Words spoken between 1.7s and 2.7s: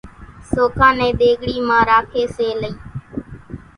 راکي سي